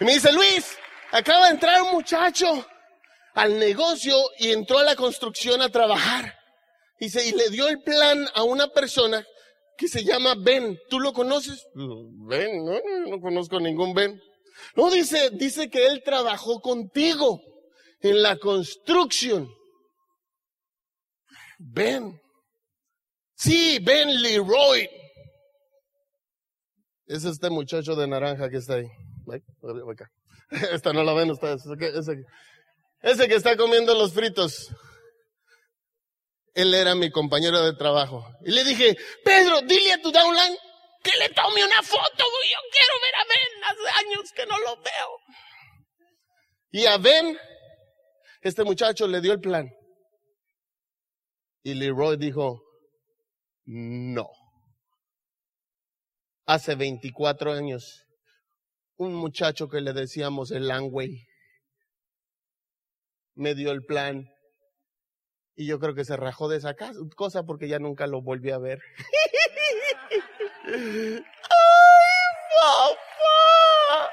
Y 0.00 0.04
me 0.04 0.14
dice, 0.14 0.32
Luis, 0.32 0.78
Acaba 1.12 1.46
de 1.46 1.52
entrar 1.52 1.82
un 1.82 1.92
muchacho 1.92 2.66
al 3.34 3.58
negocio 3.58 4.16
y 4.38 4.50
entró 4.50 4.78
a 4.78 4.82
la 4.82 4.96
construcción 4.96 5.60
a 5.60 5.68
trabajar. 5.68 6.34
Y, 6.98 7.10
se, 7.10 7.28
y 7.28 7.32
le 7.32 7.50
dio 7.50 7.68
el 7.68 7.82
plan 7.82 8.26
a 8.34 8.44
una 8.44 8.68
persona 8.68 9.22
que 9.76 9.88
se 9.88 10.04
llama 10.04 10.34
Ben. 10.38 10.78
¿Tú 10.88 11.00
lo 11.00 11.12
conoces? 11.12 11.66
Ben, 11.74 12.64
no, 12.64 12.80
no, 13.08 13.20
conozco 13.20 13.60
ningún 13.60 13.92
Ben. 13.92 14.18
No, 14.74 14.90
dice, 14.90 15.30
dice 15.32 15.68
que 15.68 15.86
él 15.86 16.02
trabajó 16.02 16.60
contigo 16.60 17.40
en 18.00 18.22
la 18.22 18.38
construcción. 18.38 19.50
Ben. 21.58 22.18
Sí, 23.34 23.78
Ben 23.82 24.22
Leroy. 24.22 24.88
Es 27.06 27.24
este 27.24 27.50
muchacho 27.50 27.96
de 27.96 28.06
naranja 28.06 28.48
que 28.48 28.56
está 28.56 28.76
ahí. 28.76 28.86
Acá. 29.90 30.08
Esta 30.72 30.92
no 30.92 31.02
la 31.02 31.14
ven 31.14 31.30
ustedes. 31.30 31.64
Ese, 31.66 32.24
ese, 33.02 33.28
que 33.28 33.34
está 33.34 33.56
comiendo 33.56 33.94
los 33.94 34.12
fritos. 34.12 34.68
Él 36.54 36.74
era 36.74 36.94
mi 36.94 37.10
compañero 37.10 37.62
de 37.62 37.74
trabajo. 37.74 38.26
Y 38.44 38.50
le 38.50 38.64
dije, 38.64 38.96
Pedro, 39.24 39.62
dile 39.62 39.94
a 39.94 40.02
tu 40.02 40.12
downline 40.12 40.56
que 41.02 41.16
le 41.18 41.30
tome 41.30 41.64
una 41.64 41.82
foto. 41.82 42.18
Yo 42.18 42.58
quiero 42.70 42.94
ver 43.00 43.14
a 43.14 43.24
Ben. 43.24 43.64
Hace 43.64 44.06
años 44.06 44.32
que 44.34 44.46
no 44.46 44.58
lo 44.58 44.76
veo. 44.76 45.18
Y 46.70 46.86
a 46.86 46.98
Ben, 46.98 47.38
este 48.42 48.64
muchacho 48.64 49.06
le 49.06 49.20
dio 49.20 49.32
el 49.32 49.40
plan. 49.40 49.70
Y 51.62 51.74
Leroy 51.74 52.16
dijo, 52.18 52.62
no. 53.64 54.28
Hace 56.44 56.74
24 56.74 57.52
años 57.52 58.04
un 59.02 59.14
muchacho 59.14 59.68
que 59.68 59.80
le 59.80 59.92
decíamos 59.92 60.52
el 60.52 60.68
Langway 60.68 61.26
me 63.34 63.54
dio 63.54 63.72
el 63.72 63.84
plan 63.84 64.28
y 65.54 65.66
yo 65.66 65.78
creo 65.80 65.94
que 65.94 66.04
se 66.04 66.16
rajó 66.16 66.48
de 66.48 66.58
esa 66.58 66.74
cosa 67.16 67.42
porque 67.42 67.68
ya 67.68 67.78
nunca 67.78 68.06
lo 68.06 68.22
volví 68.22 68.50
a 68.50 68.58
ver. 68.58 68.80
¡Ay, 70.64 71.24
papá! 72.60 74.10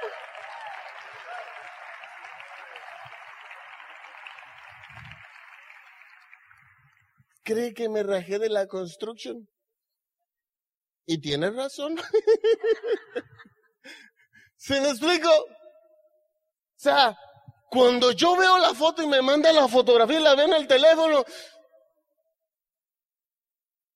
¿Cree 7.43 7.73
que 7.73 7.89
me 7.89 8.03
rajé 8.03 8.37
de 8.39 8.49
la 8.49 8.67
construcción? 8.67 9.47
Y 11.05 11.21
tiene 11.21 11.49
razón. 11.51 11.95
¿Se 14.59 14.79
me 14.81 14.89
explico? 14.89 15.29
O 15.31 15.47
sea, 16.75 17.17
cuando 17.69 18.11
yo 18.11 18.35
veo 18.35 18.57
la 18.57 18.73
foto 18.73 19.01
y 19.01 19.07
me 19.07 19.21
manda 19.21 19.53
la 19.53 19.69
fotografía 19.69 20.19
y 20.19 20.23
la 20.23 20.35
veo 20.35 20.47
en 20.47 20.53
el 20.53 20.67
teléfono, 20.67 21.23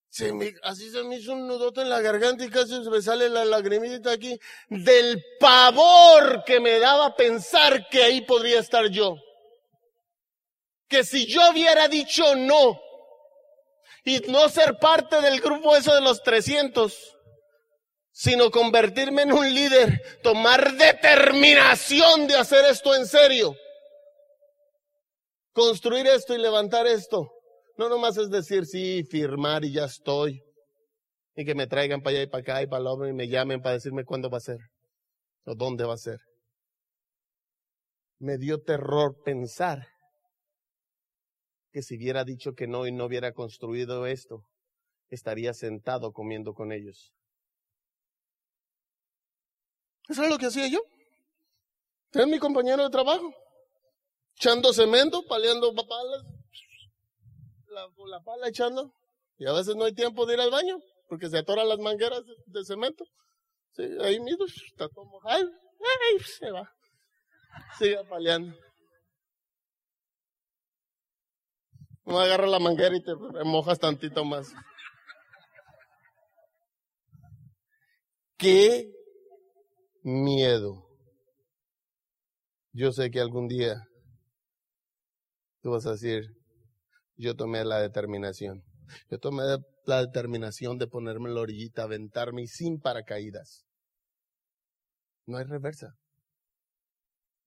se 0.08 0.32
me, 0.32 0.54
así 0.64 0.90
se 0.90 1.04
me 1.04 1.18
hizo 1.18 1.34
un 1.34 1.48
nudote 1.48 1.82
en 1.82 1.90
la 1.90 2.00
garganta 2.00 2.46
y 2.46 2.50
casi 2.50 2.82
se 2.82 2.90
me 2.90 3.02
sale 3.02 3.28
la 3.28 3.44
lagrimita 3.44 4.12
aquí 4.12 4.40
del 4.70 5.22
pavor 5.38 6.46
que 6.46 6.62
me 6.62 6.80
daba 6.80 7.14
pensar 7.14 7.90
que 7.90 8.02
ahí 8.02 8.22
podría 8.22 8.62
estar 8.62 8.88
yo. 8.88 9.18
Que 10.88 11.04
si 11.04 11.26
yo 11.26 11.52
hubiera 11.52 11.90
dicho 11.90 12.36
no 12.38 12.80
y 14.06 14.20
no 14.32 14.48
ser 14.48 14.80
parte 14.80 15.20
del 15.20 15.42
grupo 15.42 15.76
eso 15.76 15.94
de 15.94 16.02
los 16.02 16.24
300, 16.24 17.13
sino 18.14 18.52
convertirme 18.52 19.24
en 19.24 19.34
un 19.34 19.54
líder, 19.54 20.20
tomar 20.22 20.78
determinación 20.78 22.28
de 22.28 22.36
hacer 22.36 22.64
esto 22.66 22.96
en 22.96 23.08
serio. 23.08 23.56
Construir 25.52 26.06
esto 26.08 26.36
y 26.36 26.38
levantar 26.38 26.86
esto. 26.86 27.32
No 27.76 27.90
nomás 27.90 28.18
es 28.18 28.30
decir 28.30 28.68
sí, 28.68 29.04
firmar 29.04 29.66
y 29.66 29.74
ya 29.74 29.86
estoy. 29.86 30.44
Y 31.36 31.44
que 31.44 31.56
me 31.56 31.66
traigan 31.66 32.02
para 32.02 32.18
allá 32.18 32.24
y 32.24 32.28
para 32.28 32.42
acá 32.42 32.62
y 32.62 32.68
para 32.68 32.82
el 32.82 32.88
otro 32.88 33.08
y 33.08 33.14
me 33.14 33.28
llamen 33.28 33.62
para 33.62 33.74
decirme 33.74 34.06
cuándo 34.06 34.30
va 34.30 34.38
a 34.38 34.42
ser 34.42 34.60
o 35.46 35.56
dónde 35.56 35.84
va 35.84 35.96
a 35.96 35.98
ser. 35.98 36.20
Me 38.20 38.38
dio 38.38 38.62
terror 38.62 39.16
pensar 39.26 39.88
que 41.72 41.82
si 41.82 41.98
hubiera 41.98 42.24
dicho 42.24 42.54
que 42.54 42.68
no 42.68 42.86
y 42.86 42.92
no 42.92 43.06
hubiera 43.06 43.34
construido 43.34 44.06
esto, 44.06 44.44
estaría 45.10 45.56
sentado 45.56 46.12
comiendo 46.12 46.54
con 46.54 46.72
ellos. 46.72 47.12
Eso 50.10 50.24
es 50.24 50.30
lo 50.30 50.38
que 50.38 50.48
hacía 50.48 50.68
yo. 50.68 50.82
Era 52.14 52.26
mi 52.26 52.40
compañero 52.40 52.84
de 52.84 52.90
trabajo. 52.90 53.34
Echando 54.36 54.74
cemento, 54.74 55.26
paleando 55.28 55.74
palas. 55.74 56.24
La, 57.68 57.88
la 58.08 58.22
pala 58.22 58.50
echando. 58.50 58.94
Y 59.38 59.46
a 59.46 59.54
veces 59.54 59.76
no 59.76 59.86
hay 59.86 59.94
tiempo 59.94 60.26
de 60.26 60.36
ir 60.36 60.42
al 60.42 60.52
baño 60.52 60.78
porque 61.14 61.30
se 61.30 61.38
atoran 61.38 61.68
las 61.68 61.80
mangueras 61.80 62.24
de, 62.48 62.66
cemento. 62.66 63.06
Ahí 64.02 64.20
mismo 64.20 64.46
está 64.46 64.90
todo 64.90 65.06
mojado. 65.06 65.48
Ay, 65.48 66.20
se 66.20 66.50
va. 66.50 66.72
Sigue 67.78 68.04
paleando. 68.06 68.58
No 72.06 72.20
agarra 72.20 72.48
la 72.48 72.60
manguera 72.60 72.96
y 72.96 73.04
te 73.04 73.14
mojas 73.46 73.80
tantito 73.80 74.26
más. 74.26 74.52
¿Qué 78.38 78.92
miedo. 80.04 80.86
Yo 82.74 82.92
sé 82.92 83.10
que 83.12 83.20
algún 83.20 83.48
día 83.48 83.76
tú 85.62 85.72
vas 85.72 85.86
a 85.86 85.92
decir, 85.92 86.26
yo 87.16 87.36
tomé 87.36 87.64
la 87.64 87.80
determinación. 87.80 88.64
Yo 89.10 89.18
tomé 89.18 89.44
la 89.86 90.02
determinación 90.06 90.78
de 90.78 90.88
ponerme 90.88 91.30
en 91.30 91.36
la 91.36 91.42
orillita, 91.42 91.84
aventarme 91.84 92.44
y 92.44 92.48
sin 92.48 92.80
paracaídas. 92.80 93.64
No 95.26 95.38
hay 95.38 95.46
reversa. 95.46 95.96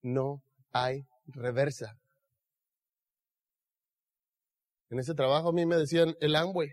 No 0.01 0.41
hay 0.71 1.03
reversa. 1.27 1.93
En 4.89 4.99
ese 4.99 5.13
trabajo 5.13 5.49
a 5.49 5.53
mí 5.53 5.65
me 5.65 5.75
decían 5.75 6.15
el 6.21 6.35
Amway. 6.35 6.69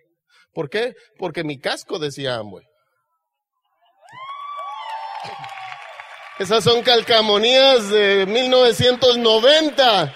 ¿Por 0.52 0.70
qué? 0.70 0.94
Porque 1.18 1.44
mi 1.44 1.58
casco 1.58 1.98
decía 1.98 2.36
Amway. 2.36 2.64
Esas 6.38 6.64
son 6.64 6.82
calcamonías 6.82 7.90
de 7.90 8.26
1990. 8.26 10.12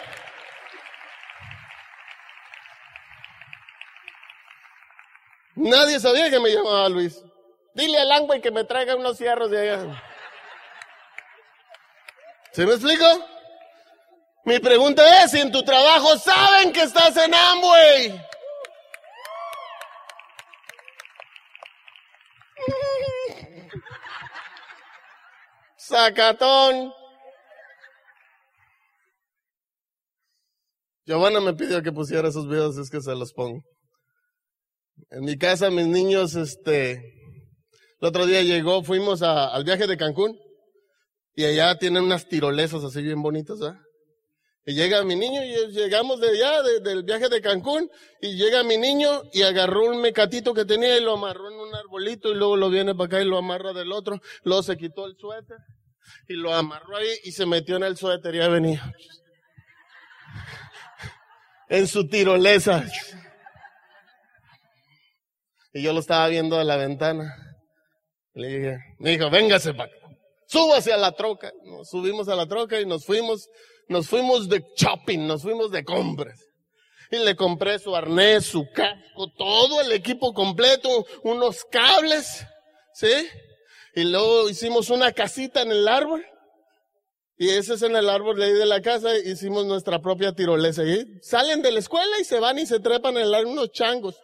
Nadie 5.54 6.00
sabía 6.00 6.28
que 6.28 6.40
me 6.40 6.50
llamaba 6.50 6.88
Luis. 6.88 7.22
Dile 7.74 8.00
al 8.00 8.10
Angüe 8.10 8.40
que 8.40 8.50
me 8.50 8.64
traiga 8.64 8.96
unos 8.96 9.16
cierros 9.16 9.48
de 9.50 9.60
allá. 9.60 10.02
¿Se 12.52 12.66
me 12.66 12.72
explico? 12.72 13.04
Mi 14.44 14.58
pregunta 14.58 15.22
es, 15.22 15.34
en 15.34 15.52
tu 15.52 15.62
trabajo 15.62 16.18
saben 16.18 16.72
que 16.72 16.82
estás 16.82 17.16
en 17.16 17.32
Amway. 17.32 18.28
Sacatón. 25.88 26.92
Giovanna 31.06 31.40
me 31.40 31.54
pidió 31.54 31.82
que 31.82 31.92
pusiera 31.92 32.28
esos 32.28 32.46
videos, 32.46 32.76
es 32.76 32.90
que 32.90 33.00
se 33.00 33.14
los 33.14 33.32
pongo. 33.32 33.62
En 35.10 35.24
mi 35.24 35.38
casa, 35.38 35.70
mis 35.70 35.86
niños, 35.86 36.34
este, 36.34 36.92
el 36.92 38.08
otro 38.08 38.26
día 38.26 38.42
llegó, 38.42 38.82
fuimos 38.82 39.22
al 39.22 39.64
viaje 39.64 39.86
de 39.86 39.96
Cancún 39.96 40.38
y 41.34 41.46
allá 41.46 41.78
tienen 41.78 42.04
unas 42.04 42.28
tirolesas 42.28 42.84
así 42.84 43.00
bien 43.00 43.22
bonitas, 43.22 43.58
¿verdad? 43.58 43.80
Y 44.66 44.74
llega 44.74 45.02
mi 45.04 45.16
niño 45.16 45.42
y 45.42 45.72
llegamos 45.72 46.20
de 46.20 46.28
allá, 46.28 46.62
del 46.82 47.02
viaje 47.02 47.30
de 47.30 47.40
Cancún, 47.40 47.88
y 48.20 48.36
llega 48.36 48.62
mi 48.62 48.76
niño 48.76 49.22
y 49.32 49.40
agarró 49.40 49.88
un 49.88 50.02
mecatito 50.02 50.52
que 50.52 50.66
tenía 50.66 50.98
y 50.98 51.02
lo 51.02 51.14
amarró 51.14 51.50
en 51.50 51.58
un 51.58 51.74
arbolito 51.74 52.30
y 52.30 52.34
luego 52.34 52.58
lo 52.58 52.68
viene 52.68 52.94
para 52.94 53.06
acá 53.06 53.22
y 53.22 53.24
lo 53.24 53.38
amarra 53.38 53.72
del 53.72 53.92
otro. 53.92 54.20
Luego 54.42 54.62
se 54.62 54.76
quitó 54.76 55.06
el 55.06 55.16
suéter 55.16 55.56
y 56.28 56.34
lo 56.34 56.54
amarró 56.54 56.96
ahí 56.96 57.08
y 57.24 57.32
se 57.32 57.46
metió 57.46 57.76
en 57.76 57.84
el 57.84 57.96
suéter 57.96 58.34
y 58.34 58.38
venía. 58.38 58.92
En 61.68 61.86
su 61.86 62.08
tirolesa. 62.08 62.84
Y 65.72 65.82
yo 65.82 65.92
lo 65.92 66.00
estaba 66.00 66.28
viendo 66.28 66.58
a 66.58 66.64
la 66.64 66.76
ventana. 66.76 67.34
Le 68.34 68.48
dije, 68.48 68.78
me 68.98 69.10
dijo, 69.10 69.30
véngase 69.30 69.74
para 69.74 69.92
acá. 69.92 70.06
Súbase 70.46 70.92
a 70.92 70.96
la 70.96 71.12
troca. 71.12 71.52
Subimos 71.84 72.28
a 72.28 72.34
la 72.34 72.46
troca 72.46 72.80
y 72.80 72.86
nos 72.86 73.04
fuimos 73.04 73.48
nos 73.88 74.06
fuimos 74.06 74.48
de 74.48 74.64
shopping, 74.76 75.26
nos 75.26 75.42
fuimos 75.42 75.70
de 75.70 75.84
compras. 75.84 76.38
Y 77.10 77.16
le 77.16 77.34
compré 77.34 77.78
su 77.78 77.96
arnés, 77.96 78.44
su 78.44 78.68
casco, 78.70 79.32
todo 79.36 79.80
el 79.80 79.92
equipo 79.92 80.34
completo, 80.34 81.06
unos 81.22 81.64
cables, 81.64 82.46
¿sí? 82.92 83.26
Y 83.98 84.04
luego 84.04 84.48
hicimos 84.48 84.90
una 84.90 85.10
casita 85.10 85.62
en 85.62 85.72
el 85.72 85.88
árbol. 85.88 86.24
Y 87.36 87.48
ese 87.48 87.74
es 87.74 87.82
en 87.82 87.96
el 87.96 88.08
árbol 88.08 88.36
de 88.36 88.44
ahí 88.44 88.52
de 88.52 88.64
la 88.64 88.80
casa, 88.80 89.18
hicimos 89.18 89.66
nuestra 89.66 90.00
propia 90.00 90.32
tirolesa. 90.32 90.84
Y 90.84 91.18
salen 91.20 91.62
de 91.62 91.72
la 91.72 91.80
escuela 91.80 92.20
y 92.20 92.24
se 92.24 92.38
van 92.38 92.60
y 92.60 92.66
se 92.66 92.78
trepan 92.78 93.16
en 93.16 93.24
el 93.24 93.34
árbol 93.34 93.54
unos 93.54 93.72
changos. 93.72 94.14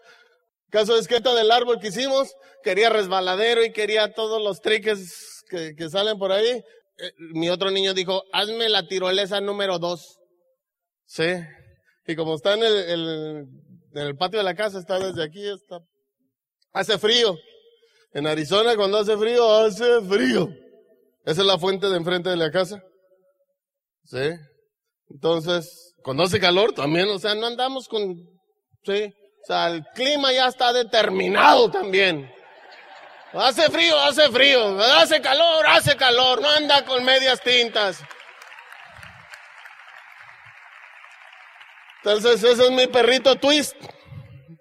Caso 0.70 0.94
de 0.94 1.20
todo 1.20 1.34
del 1.34 1.50
árbol 1.50 1.80
que 1.80 1.88
hicimos, 1.88 2.32
quería 2.62 2.88
resbaladero 2.88 3.64
y 3.64 3.72
quería 3.72 4.12
todos 4.12 4.40
los 4.40 4.60
triques 4.60 5.42
que, 5.50 5.74
que 5.74 5.90
salen 5.90 6.20
por 6.20 6.30
ahí. 6.30 6.62
Eh, 6.98 7.12
mi 7.18 7.50
otro 7.50 7.72
niño 7.72 7.94
dijo, 7.94 8.22
hazme 8.32 8.68
la 8.68 8.86
tirolesa 8.86 9.40
número 9.40 9.80
dos. 9.80 10.20
Sí. 11.04 11.34
Y 12.06 12.14
como 12.14 12.36
está 12.36 12.54
en 12.54 12.62
el, 12.62 13.48
en 13.92 13.98
el 14.06 14.16
patio 14.16 14.38
de 14.38 14.44
la 14.44 14.54
casa, 14.54 14.78
está 14.78 15.00
desde 15.00 15.24
aquí, 15.24 15.44
está, 15.44 15.80
hace 16.72 16.96
frío. 16.96 17.36
En 18.14 18.26
Arizona 18.26 18.76
cuando 18.76 18.98
hace 18.98 19.16
frío, 19.16 19.54
hace 19.56 20.00
frío. 20.02 20.48
Esa 21.24 21.40
es 21.40 21.46
la 21.46 21.58
fuente 21.58 21.88
de 21.88 21.96
enfrente 21.96 22.30
de 22.30 22.36
la 22.36 22.50
casa. 22.50 22.82
Sí. 24.04 24.30
Entonces, 25.10 25.94
cuando 26.02 26.22
hace 26.22 26.38
calor 26.38 26.72
también, 26.72 27.08
o 27.08 27.18
sea, 27.18 27.34
no 27.34 27.46
andamos 27.46 27.88
con, 27.88 28.14
sí. 28.84 29.12
O 29.42 29.46
sea, 29.46 29.68
el 29.68 29.84
clima 29.94 30.32
ya 30.32 30.46
está 30.46 30.72
determinado 30.72 31.70
también. 31.70 32.30
Hace 33.34 33.68
frío, 33.68 33.98
hace 33.98 34.30
frío. 34.30 34.78
Hace 34.78 35.20
calor, 35.20 35.66
hace 35.66 35.96
calor. 35.96 36.40
No 36.40 36.48
anda 36.48 36.84
con 36.84 37.04
medias 37.04 37.40
tintas. 37.42 38.00
Entonces, 42.04 42.44
ese 42.44 42.64
es 42.64 42.70
mi 42.70 42.86
perrito 42.86 43.34
Twist. 43.36 43.76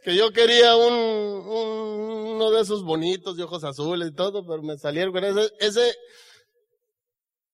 Que 0.04 0.16
yo 0.16 0.32
quería 0.34 0.76
un, 0.76 2.03
uno 2.36 2.52
de 2.52 2.62
esos 2.62 2.84
bonitos 2.84 3.38
de 3.38 3.44
ojos 3.44 3.64
azules 3.64 4.10
y 4.10 4.16
todo, 4.16 4.46
pero 4.46 4.62
me 4.62 4.78
salieron 4.78 5.14
con 5.14 5.24
ese. 5.24 5.50
Ese 5.60 5.96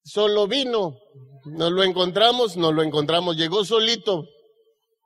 solo 0.04 0.48
vino. 0.48 0.96
Nos 1.46 1.72
lo 1.72 1.84
encontramos, 1.84 2.58
nos 2.58 2.74
lo 2.74 2.84
encontramos. 2.84 3.38
Llegó 3.38 3.64
solito. 3.66 4.26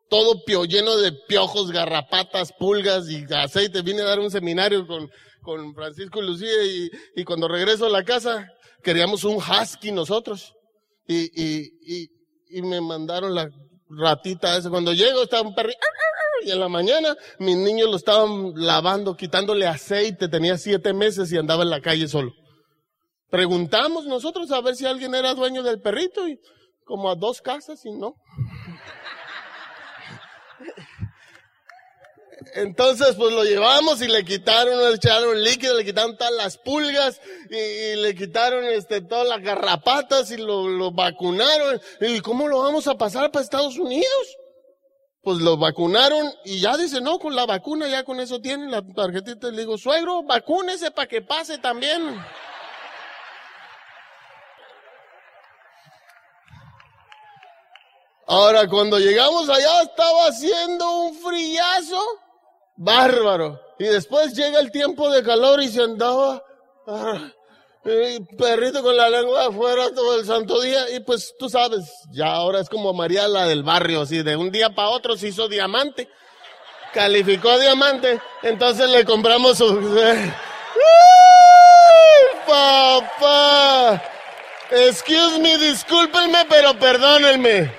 Todo 0.10 0.44
pio, 0.44 0.66
lleno 0.66 0.96
de 0.98 1.12
piojos, 1.28 1.72
garrapatas, 1.72 2.54
pulgas 2.58 3.10
y 3.10 3.26
aceite. 3.34 3.82
Vine 3.82 4.02
a 4.02 4.06
dar 4.06 4.20
un 4.20 4.30
seminario 4.30 4.86
con 4.86 5.10
con 5.44 5.76
Francisco 5.76 6.24
y 6.24 6.26
Lucía 6.26 6.90
y, 7.16 7.24
cuando 7.24 7.48
regreso 7.48 7.86
a 7.86 7.90
la 7.90 8.04
casa 8.04 8.48
queríamos 8.82 9.24
un 9.26 9.36
husky 9.36 9.92
nosotros. 9.92 10.56
Y, 11.06 11.26
y, 11.40 11.72
y, 11.86 12.10
y 12.50 12.62
me 12.62 12.82
mandaron 12.82 13.36
la 13.36 13.50
ratita 13.90 14.58
esa. 14.58 14.70
Cuando 14.70 14.94
llego 14.94 15.24
estaba 15.24 15.48
un 15.48 15.54
perrito. 15.54 15.80
Y 16.46 16.52
en 16.52 16.60
la 16.60 16.70
mañana 16.70 17.16
mis 17.40 17.58
niños 17.58 17.90
lo 17.90 17.96
estaban 17.96 18.54
lavando, 18.56 19.16
quitándole 19.16 19.68
aceite. 19.68 20.28
Tenía 20.28 20.58
siete 20.58 20.94
meses 20.94 21.32
y 21.32 21.38
andaba 21.38 21.64
en 21.64 21.70
la 21.70 21.82
calle 21.82 22.08
solo. 22.08 22.34
Preguntamos 23.30 24.06
nosotros 24.06 24.52
a 24.52 24.62
ver 24.62 24.76
si 24.76 24.86
alguien 24.86 25.16
era 25.16 25.34
dueño 25.34 25.64
del 25.64 25.82
perrito 25.82 26.28
y 26.28 26.40
como 26.86 27.10
a 27.10 27.16
dos 27.16 27.42
casas 27.42 27.84
y 27.86 27.92
no. 27.92 28.16
Entonces, 32.56 33.16
pues 33.16 33.34
lo 33.34 33.44
llevamos 33.44 34.02
y 34.02 34.08
le 34.08 34.24
quitaron, 34.24 34.78
le 34.78 34.96
echaron 34.96 35.44
líquido, 35.44 35.76
le 35.78 35.86
quitaron 35.86 36.16
todas 36.18 36.34
las 36.34 36.58
pulgas 36.58 37.20
y, 37.50 37.96
le 37.96 38.14
quitaron 38.14 38.66
este, 38.66 39.02
todas 39.02 39.28
las 39.28 39.42
garrapatas 39.42 40.30
y 40.32 40.38
lo, 40.38 40.68
lo, 40.68 40.92
vacunaron. 40.92 41.82
¿Y 42.02 42.20
cómo 42.20 42.48
lo 42.48 42.60
vamos 42.60 42.88
a 42.88 42.96
pasar 42.96 43.32
para 43.32 43.44
Estados 43.44 43.78
Unidos? 43.80 44.38
Pues 45.24 45.40
lo 45.40 45.56
vacunaron 45.56 46.34
y 46.44 46.60
ya 46.60 46.76
dice, 46.76 47.00
no, 47.00 47.18
con 47.18 47.34
la 47.34 47.46
vacuna 47.46 47.88
ya 47.88 48.04
con 48.04 48.20
eso 48.20 48.42
tienen 48.42 48.70
la 48.70 48.82
tarjetita. 48.82 49.50
Le 49.52 49.62
digo, 49.62 49.78
suegro, 49.78 50.24
vacúnese 50.24 50.92
para 50.92 51.08
que 51.08 51.22
pase 51.22 51.58
también. 51.60 52.22
Ahora, 58.28 58.68
cuando 58.68 59.00
llegamos 59.00 59.50
allá 59.50 59.84
estaba 59.84 60.28
haciendo 60.28 60.92
un 61.02 61.16
frillazo 61.16 62.02
bárbaro. 62.76 63.60
Y 63.80 63.86
después 63.86 64.34
llega 64.34 64.60
el 64.60 64.72
tiempo 64.72 65.10
de 65.10 65.24
calor 65.24 65.62
y 65.62 65.70
se 65.70 65.84
andaba, 65.84 66.44
ah, 66.88 67.32
perrito 68.38 68.82
con 68.82 68.96
la 68.96 69.10
lengua 69.10 69.48
afuera 69.48 69.94
todo 69.94 70.20
el 70.20 70.26
santo 70.26 70.62
día. 70.62 70.90
Y 70.96 71.02
pues 71.02 71.36
tú 71.38 71.50
sabes, 71.50 71.92
ya 72.12 72.28
ahora 72.28 72.60
es 72.60 72.70
como 72.70 72.94
María 72.94 73.28
la 73.28 73.46
del 73.48 73.64
barrio, 73.64 74.02
así 74.02 74.24
de 74.24 74.36
un 74.36 74.52
día 74.52 74.70
para 74.70 74.90
otro 74.90 75.18
se 75.18 75.28
hizo 75.30 75.48
diamante. 75.48 76.08
Calificó 76.94 77.58
diamante, 77.60 78.20
entonces 78.44 78.90
le 78.90 79.04
compramos 79.04 79.58
su... 79.58 79.66
papá! 82.48 84.02
Excuse 84.70 85.40
me, 85.40 85.58
discúlpenme, 85.58 86.46
pero 86.50 86.74
perdónenme. 86.78 87.72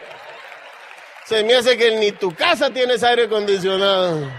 Se 1.27 1.43
me 1.43 1.55
hace 1.55 1.77
que 1.77 1.97
ni 1.97 2.13
tu 2.13 2.35
casa 2.35 2.71
tienes 2.71 3.03
aire 3.03 3.25
acondicionado. 3.25 4.31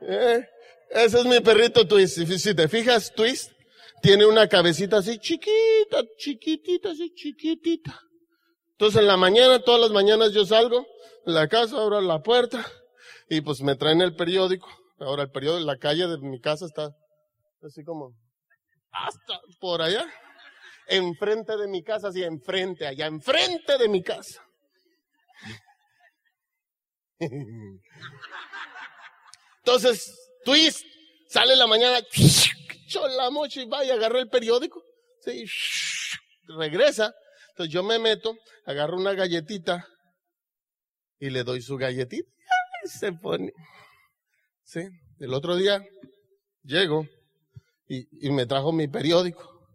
Eh, 0.00 0.48
ese 0.90 1.18
es 1.20 1.24
mi 1.26 1.40
perrito 1.40 1.86
Twist. 1.86 2.18
Si 2.18 2.54
te 2.54 2.68
fijas, 2.68 3.12
Twist 3.14 3.52
tiene 4.02 4.26
una 4.26 4.48
cabecita 4.48 4.98
así 4.98 5.18
chiquita, 5.18 6.02
chiquitita, 6.16 6.90
así 6.90 7.12
chiquitita. 7.14 8.00
Entonces 8.72 9.00
en 9.00 9.06
la 9.06 9.16
mañana, 9.16 9.60
todas 9.60 9.80
las 9.80 9.90
mañanas 9.90 10.32
yo 10.32 10.44
salgo 10.44 10.86
de 11.24 11.32
la 11.32 11.48
casa, 11.48 11.76
abro 11.76 12.00
la 12.00 12.22
puerta 12.22 12.64
y 13.28 13.40
pues 13.40 13.62
me 13.62 13.74
traen 13.74 14.00
el 14.02 14.14
periódico. 14.14 14.68
Ahora 14.98 15.24
el 15.24 15.30
periódico, 15.30 15.66
la 15.66 15.78
calle 15.78 16.06
de 16.06 16.18
mi 16.18 16.40
casa 16.40 16.66
está 16.66 16.90
así 17.62 17.82
como 17.84 18.14
hasta 18.90 19.40
por 19.60 19.82
allá. 19.82 20.06
Enfrente 20.88 21.56
de 21.56 21.66
mi 21.66 21.82
casa, 21.82 22.08
así 22.08 22.22
enfrente, 22.22 22.86
allá 22.86 23.06
enfrente 23.06 23.76
de 23.76 23.88
mi 23.88 24.02
casa. 24.02 24.40
Entonces, 29.64 30.25
twist, 30.46 30.86
sale 31.28 31.54
en 31.54 31.58
la 31.58 31.66
mañana, 31.66 31.98
chola 32.86 33.30
mocha 33.30 33.60
y 33.60 33.66
va 33.66 33.84
y 33.84 33.90
agarra 33.90 34.20
el 34.20 34.28
periódico. 34.28 34.82
Sí, 35.20 35.44
regresa. 36.56 37.12
Entonces 37.50 37.74
yo 37.74 37.82
me 37.82 37.98
meto, 37.98 38.36
agarro 38.64 38.96
una 38.96 39.12
galletita 39.12 39.86
y 41.18 41.30
le 41.30 41.42
doy 41.42 41.60
su 41.60 41.76
galletita. 41.76 42.30
Y 42.84 42.88
se 42.88 43.12
pone. 43.12 43.52
Sí, 44.62 44.80
el 45.18 45.34
otro 45.34 45.56
día 45.56 45.84
llego 46.62 47.06
y, 47.88 48.30
me 48.30 48.46
trajo 48.46 48.72
mi 48.72 48.86
periódico. 48.86 49.66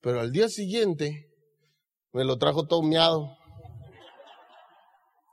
Pero 0.00 0.20
al 0.20 0.32
día 0.32 0.48
siguiente 0.48 1.30
me 2.12 2.24
lo 2.24 2.36
trajo 2.36 2.66
todo. 2.66 2.82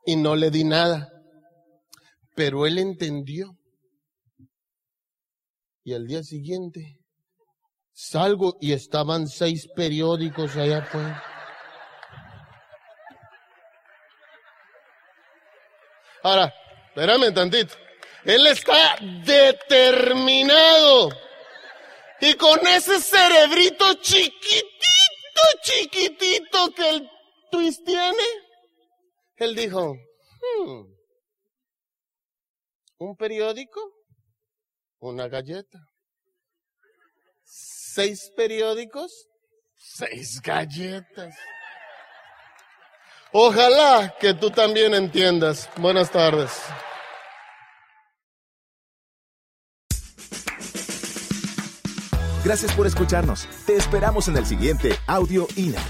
Y 0.05 0.15
no 0.15 0.35
le 0.35 0.49
di 0.49 0.63
nada. 0.63 1.09
Pero 2.35 2.65
él 2.65 2.77
entendió 2.77 3.57
y 5.83 5.93
al 5.93 6.05
día 6.07 6.23
siguiente 6.23 6.99
salgo 7.91 8.57
y 8.61 8.73
estaban 8.73 9.27
seis 9.27 9.67
periódicos 9.75 10.55
allá 10.55 10.79
afuera. 10.79 11.23
Ahora, 16.23 16.53
espérame 16.89 17.33
tantito. 17.33 17.75
Él 18.23 18.45
está 18.47 18.97
determinado. 19.25 21.09
Y 22.19 22.35
con 22.35 22.59
ese 22.67 22.99
cerebrito 22.99 23.95
chiquitito, 23.95 25.41
chiquitito 25.63 26.71
que 26.75 26.89
el 26.89 27.09
twist 27.49 27.83
tiene, 27.83 28.23
él 29.37 29.55
dijo, 29.55 29.95
hmm, 29.95 30.81
un 32.99 33.15
periódico, 33.15 33.81
una 35.01 35.27
galleta. 35.27 35.79
Seis 37.43 38.31
periódicos, 38.35 39.27
seis 39.75 40.41
galletas. 40.41 41.35
Ojalá 43.33 44.15
que 44.19 44.33
tú 44.33 44.49
también 44.49 44.93
entiendas. 44.93 45.69
Buenas 45.77 46.11
tardes. 46.11 46.51
Gracias 52.43 52.73
por 52.73 52.87
escucharnos. 52.87 53.47
Te 53.65 53.75
esperamos 53.75 54.27
en 54.27 54.37
el 54.37 54.45
siguiente 54.45 54.95
Audio 55.07 55.47
INA. 55.55 55.81